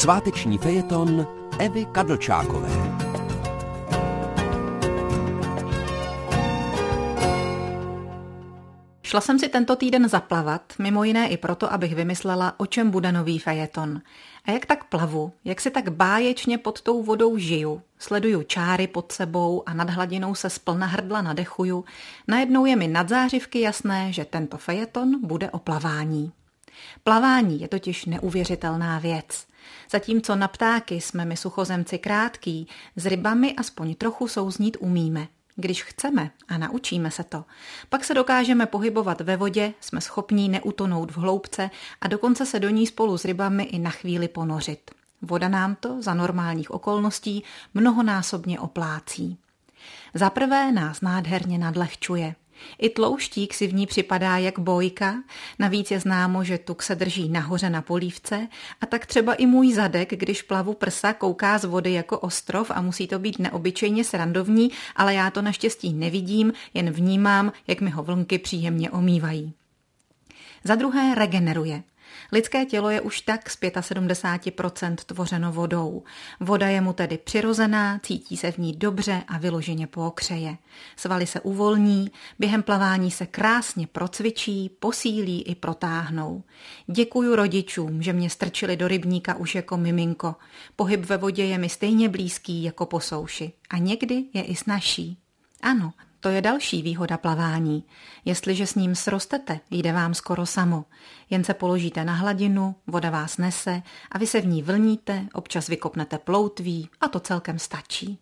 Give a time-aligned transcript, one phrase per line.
[0.00, 1.26] Sváteční fejeton
[1.58, 2.68] Evy Kadlčákové.
[9.02, 13.12] Šla jsem si tento týden zaplavat, mimo jiné i proto, abych vymyslela, o čem bude
[13.12, 14.00] nový fejeton.
[14.44, 19.12] A jak tak plavu, jak si tak báječně pod tou vodou žiju, sleduju čáry pod
[19.12, 21.84] sebou a nad hladinou se splna hrdla nadechuju,
[22.28, 26.32] najednou je mi nad zářivky jasné, že tento fejeton bude o plavání.
[27.04, 29.46] Plavání je totiž neuvěřitelná věc.
[29.90, 35.28] Zatímco na ptáky jsme my suchozemci krátký, s rybami aspoň trochu souznít umíme.
[35.56, 37.44] Když chceme a naučíme se to,
[37.88, 41.70] pak se dokážeme pohybovat ve vodě, jsme schopní neutonout v hloubce
[42.00, 44.90] a dokonce se do ní spolu s rybami i na chvíli ponořit.
[45.22, 47.44] Voda nám to za normálních okolností
[47.74, 49.38] mnohonásobně oplácí.
[50.14, 52.34] Za prvé nás nádherně nadlehčuje.
[52.78, 55.14] I tlouštík si v ní připadá jak bojka,
[55.58, 58.48] navíc je známo, že tuk se drží nahoře na polívce
[58.80, 62.80] a tak třeba i můj zadek, když plavu prsa, kouká z vody jako ostrov a
[62.80, 68.02] musí to být neobyčejně srandovní, ale já to naštěstí nevidím, jen vnímám, jak mi ho
[68.02, 69.52] vlnky příjemně omývají.
[70.64, 71.82] Za druhé regeneruje.
[72.32, 76.02] Lidské tělo je už tak z 75% tvořeno vodou.
[76.40, 80.56] Voda je mu tedy přirozená, cítí se v ní dobře a vyloženě pookřeje.
[80.96, 86.42] Svaly se uvolní, během plavání se krásně procvičí, posílí i protáhnou.
[86.86, 90.36] Děkuju rodičům, že mě strčili do rybníka už jako miminko.
[90.76, 93.52] Pohyb ve vodě je mi stejně blízký jako po souši.
[93.70, 95.18] A někdy je i snažší.
[95.62, 97.84] Ano, to je další výhoda plavání.
[98.24, 100.84] Jestliže s ním srostete, jde vám skoro samo.
[101.30, 103.82] Jen se položíte na hladinu, voda vás nese
[104.12, 108.18] a vy se v ní vlníte, občas vykopnete ploutví a to celkem stačí.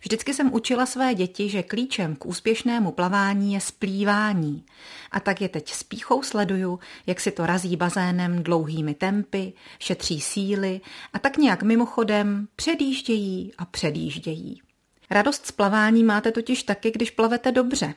[0.00, 4.64] Vždycky jsem učila své děti, že klíčem k úspěšnému plavání je splývání.
[5.10, 10.20] A tak je teď s píchou sleduju, jak si to razí bazénem dlouhými tempy, šetří
[10.20, 10.80] síly
[11.12, 14.62] a tak nějak mimochodem předjíždějí a předjíždějí.
[15.10, 17.94] Radost z plavání máte totiž taky, když plavete dobře.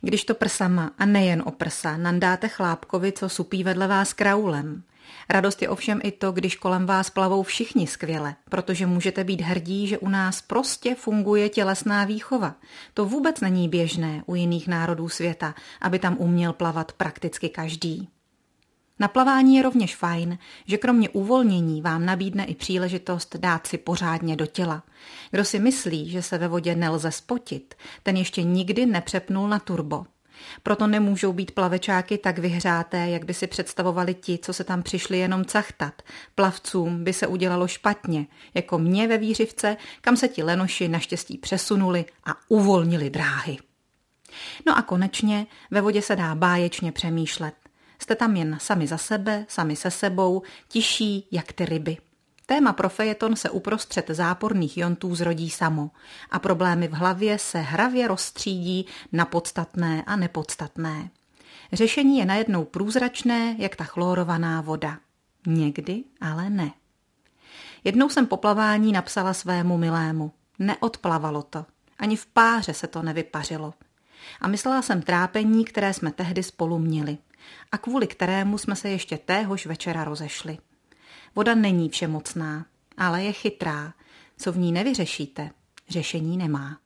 [0.00, 4.82] Když to prsama a nejen o prsa nandáte chlápkovi, co supí vedle vás kraulem.
[5.28, 9.86] Radost je ovšem i to, když kolem vás plavou všichni skvěle, protože můžete být hrdí,
[9.86, 12.54] že u nás prostě funguje tělesná výchova.
[12.94, 18.08] To vůbec není běžné u jiných národů světa, aby tam uměl plavat prakticky každý.
[18.98, 24.36] Na plavání je rovněž fajn, že kromě uvolnění vám nabídne i příležitost dát si pořádně
[24.36, 24.82] do těla.
[25.30, 30.06] Kdo si myslí, že se ve vodě nelze spotit, ten ještě nikdy nepřepnul na turbo.
[30.62, 35.18] Proto nemůžou být plavečáky tak vyhřáté, jak by si představovali ti, co se tam přišli
[35.18, 36.02] jenom cachtat.
[36.34, 42.04] Plavcům by se udělalo špatně, jako mě ve výřivce, kam se ti lenoši naštěstí přesunuli
[42.24, 43.58] a uvolnili dráhy.
[44.66, 47.54] No a konečně ve vodě se dá báječně přemýšlet.
[47.98, 51.96] Jste tam jen sami za sebe, sami se sebou, tiší jak ty ryby.
[52.46, 55.90] Téma pro fejeton se uprostřed záporných jontů zrodí samo
[56.30, 61.10] a problémy v hlavě se hravě rozstřídí na podstatné a nepodstatné.
[61.72, 64.98] Řešení je najednou průzračné, jak ta chlorovaná voda.
[65.46, 66.70] Někdy ale ne.
[67.84, 70.32] Jednou jsem po plavání napsala svému milému.
[70.58, 71.66] Neodplavalo to.
[71.98, 73.74] Ani v páře se to nevypařilo.
[74.40, 77.18] A myslela jsem trápení, které jsme tehdy spolu měli
[77.72, 80.58] a kvůli kterému jsme se ještě téhož večera rozešli.
[81.34, 82.66] Voda není všemocná,
[82.96, 83.94] ale je chytrá.
[84.38, 85.50] Co v ní nevyřešíte,
[85.88, 86.78] řešení nemá.